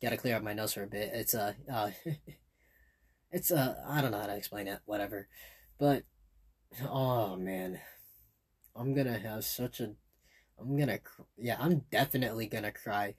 Gotta 0.00 0.16
clear 0.16 0.36
up 0.36 0.42
my 0.42 0.52
nose 0.52 0.74
for 0.74 0.84
a 0.84 0.86
bit. 0.86 1.10
It's 1.12 1.34
uh 1.34 1.54
uh 1.72 1.90
it's 3.32 3.50
uh 3.50 3.74
i 3.88 4.00
don't 4.00 4.12
know 4.12 4.20
how 4.20 4.26
to 4.26 4.36
explain 4.36 4.68
it. 4.68 4.80
Whatever. 4.84 5.28
But 5.78 6.04
oh 6.88 7.36
man 7.36 7.80
I'm 8.78 8.94
gonna 8.94 9.18
have 9.18 9.44
such 9.44 9.80
a, 9.80 9.92
I'm 10.58 10.78
gonna, 10.78 10.98
cr- 10.98 11.22
yeah, 11.36 11.56
I'm 11.58 11.84
definitely 11.90 12.46
gonna 12.46 12.72
cry, 12.72 13.14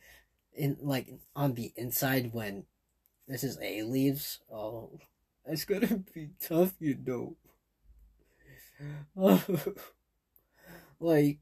in 0.53 0.77
like 0.81 1.07
on 1.35 1.53
the 1.53 1.71
inside 1.75 2.33
when 2.33 2.65
Mrs. 3.29 3.57
A 3.61 3.83
leaves. 3.83 4.39
Oh, 4.51 4.99
it's 5.45 5.65
gonna 5.65 6.03
be 6.13 6.31
tough, 6.39 6.73
you 6.79 6.97
know. 7.05 7.35
like, 10.99 11.39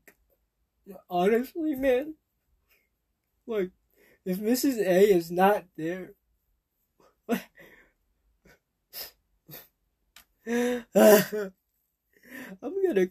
honestly, 1.10 1.76
man, 1.76 2.16
like, 3.48 3.72
if 4.26 4.40
Mrs. 4.40 4.78
A 4.78 5.14
is 5.14 5.32
not 5.32 5.66
there. 5.78 6.14
I'm 10.48 11.64
gonna 12.62 13.08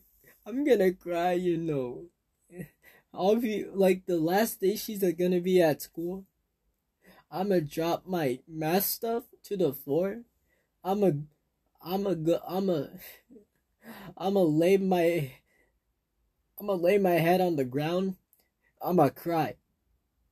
I'm 0.47 0.65
gonna 0.65 0.93
cry, 0.93 1.33
you 1.33 1.57
know. 1.57 2.07
I'll 3.15 3.37
be 3.37 3.65
like 3.65 4.07
the 4.07 4.19
last 4.19 4.61
day 4.61 4.77
she's 4.77 5.03
gonna 5.15 5.41
be 5.41 5.63
at 5.63 5.83
school. 5.83 6.25
I'm 7.31 7.49
gonna 7.49 7.61
drop 7.61 8.07
my 8.07 8.41
math 8.47 8.85
stuff 8.85 9.25
to 9.45 9.57
the 9.57 9.73
floor. 9.73 10.23
I'm 10.83 11.03
a, 11.03 11.13
I'm 11.83 12.07
a, 12.07 12.41
I'm 12.47 12.69
a, 12.69 12.91
I'm 14.17 14.35
gonna 14.35 14.41
lay 14.41 14.77
my, 14.77 15.33
I'm 16.59 16.67
gonna 16.67 16.83
lay 16.83 16.99
my 16.99 17.13
head 17.13 17.41
on 17.41 17.57
the 17.57 17.65
ground. 17.65 18.17
I'm 18.83 18.97
gonna 18.97 19.11
cry. 19.11 19.57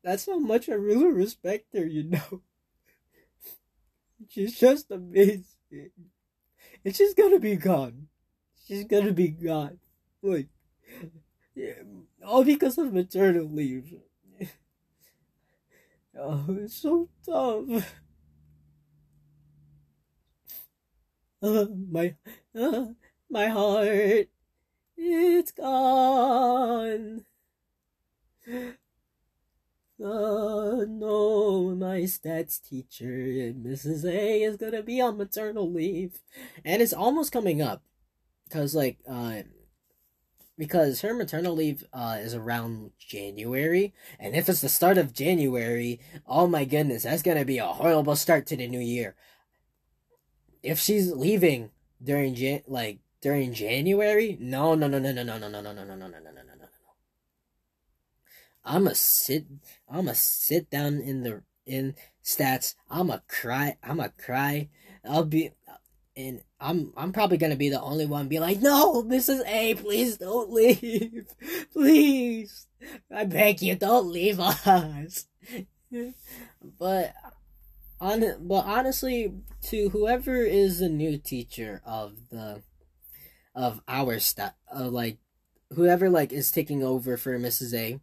That's 0.04 0.26
how 0.26 0.38
much 0.38 0.68
I 0.68 0.74
really 0.74 1.10
respect 1.12 1.74
her, 1.74 1.86
you 1.86 2.04
know. 2.04 2.42
She's 4.28 4.58
just 4.58 4.90
amazing. 4.90 5.44
And 6.84 6.94
she's 6.94 7.14
gonna 7.14 7.38
be 7.40 7.56
gone. 7.56 8.08
She's 8.66 8.84
gonna 8.84 9.12
be 9.12 9.28
gone. 9.28 9.78
Like, 10.22 10.48
yeah, 11.54 11.74
all 12.24 12.44
because 12.44 12.78
of 12.78 12.92
maternal 12.92 13.46
leave. 13.48 13.94
oh, 16.18 16.44
it's 16.60 16.74
so 16.76 17.08
tough. 17.24 17.94
Uh, 21.42 21.66
my, 21.90 22.14
uh, 22.54 22.86
my 23.28 23.48
heart, 23.48 24.28
it's 24.96 25.52
gone. 25.52 27.24
Uh, 30.02 30.84
no, 30.88 31.74
my 31.76 32.00
stats 32.00 32.60
teacher, 32.60 33.52
Mrs. 33.56 34.04
A, 34.04 34.42
is 34.42 34.56
gonna 34.56 34.82
be 34.82 35.00
on 35.00 35.16
maternal 35.16 35.70
leave. 35.70 36.20
And 36.64 36.82
it's 36.82 36.92
almost 36.92 37.32
coming 37.32 37.62
up. 37.62 37.82
Because, 38.44 38.74
like, 38.74 38.98
uh, 39.08 39.42
because 40.58 41.00
her 41.00 41.14
maternal 41.14 41.54
leave 41.54 41.84
uh, 41.92 42.18
is 42.20 42.34
around 42.34 42.92
January, 42.98 43.94
and 44.18 44.34
if 44.34 44.48
it's 44.48 44.60
the 44.60 44.68
start 44.68 44.98
of 44.98 45.12
January, 45.12 46.00
oh 46.26 46.46
my 46.46 46.64
goodness, 46.64 47.04
that's 47.04 47.22
gonna 47.22 47.44
be 47.44 47.58
a 47.58 47.66
horrible 47.66 48.16
start 48.16 48.46
to 48.46 48.56
the 48.56 48.68
new 48.68 48.80
year. 48.80 49.14
If 50.62 50.78
she's 50.78 51.12
leaving 51.12 51.70
during 52.02 52.34
Jan- 52.34 52.62
like 52.66 52.98
during 53.20 53.54
January, 53.54 54.36
no, 54.40 54.74
no, 54.74 54.88
no, 54.88 54.98
no, 54.98 55.12
no, 55.12 55.22
no, 55.22 55.38
no, 55.38 55.48
no, 55.48 55.60
no, 55.60 55.72
no, 55.72 55.84
no, 55.84 55.84
no, 55.84 55.94
no, 55.96 56.08
no, 56.08 56.18
no, 56.20 56.30
no, 56.32 56.42
no. 56.42 56.68
I'ma 58.64 58.92
sit. 58.94 59.46
I'ma 59.88 60.12
sit 60.14 60.70
down 60.70 61.00
in 61.00 61.22
the 61.22 61.42
in 61.66 61.94
stats. 62.24 62.74
I'ma 62.90 63.18
cry. 63.28 63.76
I'ma 63.82 64.08
cry. 64.16 64.68
I'll 65.04 65.24
be 65.24 65.50
and 66.16 66.42
I'm 66.60 66.92
I'm 66.96 67.12
probably 67.12 67.38
gonna 67.38 67.56
be 67.56 67.68
the 67.68 67.80
only 67.80 68.06
one 68.06 68.28
be 68.28 68.38
like, 68.38 68.60
no, 68.60 69.02
Mrs. 69.02 69.46
A, 69.46 69.74
please 69.74 70.18
don't 70.18 70.50
leave, 70.50 71.26
please, 71.72 72.66
I 73.14 73.24
beg 73.24 73.62
you, 73.62 73.74
don't 73.74 74.10
leave 74.10 74.38
us. 74.40 75.26
but 76.78 77.14
on 78.00 78.24
but 78.40 78.64
honestly, 78.66 79.32
to 79.62 79.88
whoever 79.90 80.42
is 80.42 80.80
the 80.80 80.88
new 80.88 81.18
teacher 81.18 81.80
of 81.86 82.14
the 82.30 82.62
of 83.54 83.80
our 83.88 84.18
staff, 84.18 84.54
uh, 84.74 84.88
like 84.88 85.18
whoever 85.74 86.10
like 86.10 86.32
is 86.32 86.50
taking 86.50 86.82
over 86.82 87.16
for 87.16 87.38
Mrs. 87.38 87.74
A, 87.74 88.00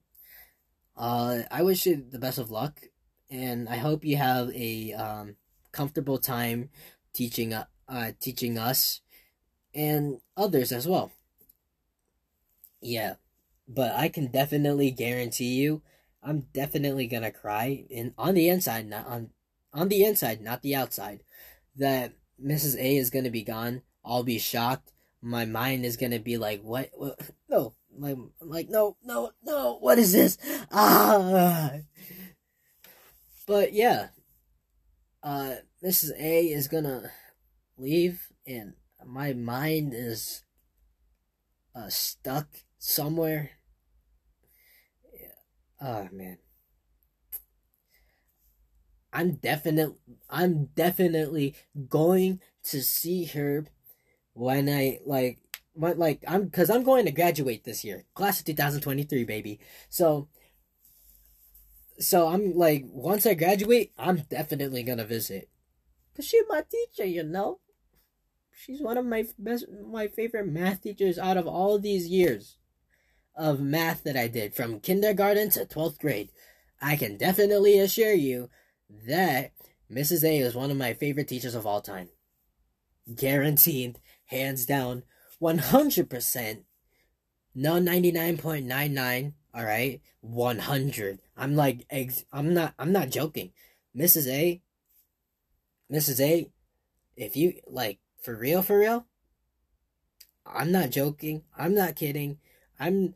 uh, 0.98 1.44
I 1.52 1.64
wish 1.64 1.86
you 1.86 2.04
the 2.10 2.20
best 2.20 2.40
of 2.40 2.50
luck, 2.50 2.80
and 3.30 3.70
I 3.70 3.78
hope 3.78 4.06
you 4.06 4.18
have 4.18 4.50
a 4.56 4.94
um 4.94 5.36
comfortable 5.72 6.18
time 6.18 6.70
teaching 7.14 7.54
uh, 7.54 7.66
uh, 7.90 8.12
teaching 8.20 8.58
us 8.58 9.02
and 9.74 10.20
others 10.38 10.72
as 10.72 10.88
well. 10.88 11.12
Yeah, 12.82 13.16
but 13.68 13.94
I 13.94 14.08
can 14.08 14.28
definitely 14.28 14.92
guarantee 14.92 15.56
you, 15.56 15.82
I'm 16.22 16.48
definitely 16.54 17.08
gonna 17.08 17.32
cry 17.32 17.86
in 17.90 18.14
on 18.18 18.36
the 18.36 18.50
inside, 18.50 18.88
not 18.88 19.08
on 19.08 19.30
on 19.74 19.90
the 19.90 20.04
inside, 20.04 20.42
not 20.42 20.62
the 20.62 20.76
outside. 20.76 21.24
That 21.76 22.14
Mrs. 22.44 22.76
A 22.78 22.98
is 22.98 23.10
gonna 23.10 23.30
be 23.30 23.44
gone. 23.44 23.84
I'll 24.04 24.24
be 24.24 24.40
shocked. 24.40 24.92
My 25.22 25.46
mind 25.46 25.86
is 25.86 25.98
gonna 25.98 26.20
be 26.20 26.38
like, 26.38 26.62
what? 26.62 26.90
what? 26.94 27.20
No, 27.50 27.74
like, 27.98 28.18
like, 28.42 28.70
no, 28.70 28.96
no, 29.04 29.32
no. 29.44 29.80
What 29.80 29.98
is 29.98 30.14
this? 30.14 30.38
Ah. 30.72 31.72
But 33.48 33.74
yeah, 33.74 34.10
uh, 35.24 35.56
Mrs. 35.84 36.12
A 36.20 36.46
is 36.50 36.68
gonna 36.68 37.10
leave 37.80 38.28
and 38.46 38.74
my 39.06 39.34
mind 39.34 39.94
is 39.96 40.44
uh, 41.76 41.90
stuck 41.90 42.48
somewhere. 42.78 43.52
Yeah. 45.14 45.28
Oh 45.82 46.10
man. 46.12 46.38
I'm 49.12 49.34
definitely 49.36 49.96
I'm 50.30 50.66
definitely 50.76 51.56
going 51.88 52.42
to 52.66 52.82
see 52.82 53.26
her 53.26 53.66
when 54.34 54.70
I 54.70 55.00
like 55.06 55.40
when 55.74 55.98
like 55.98 56.24
I'm 56.28 56.50
cuz 56.50 56.70
I'm 56.70 56.84
going 56.84 57.06
to 57.06 57.12
graduate 57.12 57.64
this 57.64 57.84
year. 57.84 58.06
Class 58.14 58.40
of 58.40 58.46
2023 58.46 59.24
baby. 59.24 59.60
So 59.90 60.28
so 62.00 62.28
I'm 62.28 62.54
like 62.56 62.86
once 62.88 63.26
I 63.26 63.34
graduate, 63.34 63.94
I'm 63.98 64.18
definitely 64.30 64.84
going 64.84 65.00
to 65.00 65.06
visit. 65.06 65.50
Cuz 66.16 66.26
she's 66.26 66.44
my 66.48 66.64
teacher, 66.70 67.06
you 67.06 67.24
know 67.24 67.60
she's 68.60 68.82
one 68.82 68.98
of 68.98 69.06
my 69.06 69.26
best 69.38 69.66
my 69.88 70.08
favorite 70.08 70.48
math 70.48 70.82
teachers 70.82 71.18
out 71.18 71.38
of 71.38 71.48
all 71.48 71.80
these 71.80 72.08
years 72.08 72.58
of 73.36 73.60
math 73.62 74.04
that 74.04 74.18
I 74.18 74.28
did 74.28 74.54
from 74.54 74.82
kindergarten 74.82 75.50
to 75.52 75.66
12th 75.66 76.00
grade. 76.00 76.30
I 76.82 76.98
can 76.98 77.18
definitely 77.18 77.80
assure 77.80 78.14
you 78.14 78.50
that 79.08 79.54
Mrs. 79.90 80.24
A 80.24 80.40
is 80.40 80.56
one 80.56 80.72
of 80.72 80.78
my 80.78 80.94
favorite 80.94 81.30
teachers 81.30 81.56
of 81.56 81.66
all 81.66 81.82
time. 81.82 82.10
Guaranteed, 83.16 84.00
hands 84.26 84.66
down, 84.66 85.04
100%. 85.42 86.64
No 87.56 87.74
99.99, 87.74 89.34
all 89.54 89.64
right? 89.64 90.02
100. 90.22 91.20
I'm 91.38 91.56
like 91.56 91.86
ex- 91.90 92.26
I'm 92.34 92.54
not 92.54 92.74
I'm 92.78 92.92
not 92.92 93.10
joking. 93.10 93.52
Mrs. 93.98 94.28
A 94.28 94.62
Mrs. 95.92 96.20
A 96.20 96.50
if 97.16 97.36
you 97.36 97.54
like 97.68 98.00
for 98.22 98.36
real, 98.36 98.62
for 98.62 98.80
real? 98.80 99.06
I'm 100.46 100.72
not 100.72 100.90
joking. 100.90 101.44
I'm 101.58 101.74
not 101.74 101.96
kidding. 101.96 102.40
I'm 102.80 103.16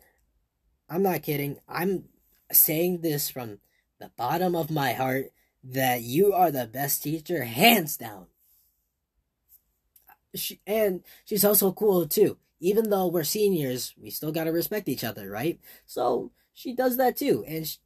I'm 0.89 1.03
not 1.03 1.23
kidding. 1.23 1.59
I'm 1.67 2.05
saying 2.51 3.01
this 3.01 3.29
from 3.29 3.59
the 3.99 4.11
bottom 4.17 4.55
of 4.55 4.69
my 4.69 4.93
heart 4.93 5.31
that 5.63 6.01
you 6.01 6.33
are 6.33 6.51
the 6.51 6.67
best 6.67 7.03
teacher, 7.03 7.43
hands 7.45 7.97
down. 7.97 8.27
She, 10.35 10.59
and 10.67 11.03
she's 11.25 11.45
also 11.45 11.71
cool 11.71 12.05
too. 12.05 12.37
Even 12.59 12.89
though 12.89 13.07
we're 13.07 13.23
seniors, 13.23 13.93
we 13.97 14.09
still 14.09 14.31
gotta 14.31 14.51
respect 14.51 14.87
each 14.87 15.03
other, 15.03 15.29
right? 15.29 15.59
So 15.85 16.31
she 16.53 16.75
does 16.75 16.97
that 16.97 17.17
too, 17.17 17.43
and 17.47 17.67
she, 17.67 17.77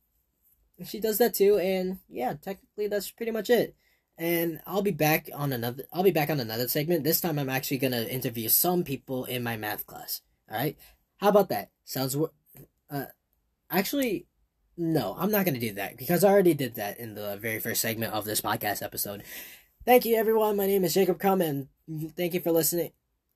she 0.86 1.00
does 1.00 1.18
that 1.20 1.34
too. 1.34 1.58
And 1.58 2.00
yeah, 2.10 2.34
technically 2.34 2.88
that's 2.88 3.12
pretty 3.12 3.32
much 3.32 3.50
it. 3.50 3.76
And 4.18 4.62
I'll 4.66 4.82
be 4.82 4.92
back 4.92 5.30
on 5.36 5.54
another. 5.54 5.84
I'll 5.94 6.04
be 6.04 6.12
back 6.12 6.30
on 6.30 6.40
another 6.40 6.68
segment. 6.68 7.04
This 7.04 7.22
time, 7.22 7.38
I'm 7.38 7.50
actually 7.50 7.78
gonna 7.78 8.04
interview 8.04 8.50
some 8.50 8.84
people 8.84 9.26
in 9.26 9.44
my 9.44 9.58
math 9.58 9.86
class. 9.86 10.22
All 10.50 10.58
right, 10.58 10.78
how 11.18 11.30
about 11.30 11.50
that? 11.50 11.70
Sounds. 11.86 12.18
Uh, 12.90 13.06
actually, 13.70 14.26
no, 14.76 15.16
I'm 15.20 15.32
not 15.32 15.46
gonna 15.46 15.60
do 15.60 15.74
that 15.74 15.98
because 15.98 16.24
I 16.24 16.30
already 16.30 16.56
did 16.56 16.76
that 16.76 17.00
in 17.00 17.14
the 17.14 17.38
very 17.38 17.60
first 17.60 17.82
segment 17.82 18.14
of 18.14 18.26
this 18.26 18.42
podcast 18.42 18.82
episode. 18.82 19.24
Thank 19.86 20.06
you, 20.06 20.16
everyone. 20.16 20.58
My 20.58 20.68
name 20.68 20.84
is 20.84 20.96
Jacob 20.96 21.20
Crumb, 21.20 21.42
and 21.42 21.68
thank 22.16 22.34
you 22.34 22.40
for 22.40 22.52
listening. 22.52 22.92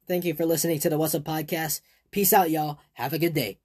Thank 0.08 0.26
you 0.26 0.34
for 0.34 0.46
listening 0.46 0.80
to 0.80 0.90
the 0.90 0.98
What's 0.98 1.16
Up 1.16 1.24
podcast. 1.24 1.82
Peace 2.10 2.34
out, 2.34 2.50
y'all. 2.50 2.80
Have 2.94 3.14
a 3.14 3.20
good 3.20 3.34
day. 3.34 3.60